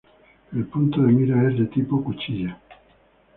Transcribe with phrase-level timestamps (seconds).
[0.55, 2.59] El punto de mira es de tipo "cuchilla".